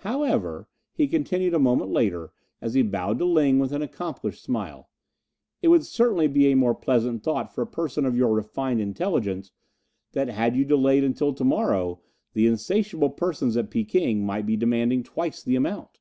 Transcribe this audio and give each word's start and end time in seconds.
"However," 0.00 0.68
he 0.92 1.08
continued 1.08 1.54
a 1.54 1.58
moment 1.58 1.90
later, 1.90 2.30
as 2.60 2.74
he 2.74 2.82
bowed 2.82 3.18
to 3.20 3.24
Ling 3.24 3.58
with 3.58 3.72
an 3.72 3.80
accomplished 3.80 4.42
smile, 4.42 4.90
"it 5.62 5.68
would 5.68 5.82
certainly 5.86 6.26
be 6.26 6.52
a 6.52 6.56
more 6.56 6.74
pleasant 6.74 7.22
thought 7.22 7.54
for 7.54 7.62
a 7.62 7.66
person 7.66 8.04
of 8.04 8.14
your 8.14 8.34
refined 8.34 8.82
intelligence 8.82 9.50
that 10.12 10.28
had 10.28 10.54
you 10.54 10.66
delayed 10.66 11.04
until 11.04 11.32
to 11.32 11.42
morrow 11.44 12.02
the 12.34 12.46
insatiable 12.46 13.08
persons 13.08 13.56
at 13.56 13.70
Peking 13.70 14.26
might 14.26 14.44
be 14.44 14.58
demanding 14.58 15.02
twice 15.04 15.42
the 15.42 15.56
amount." 15.56 16.00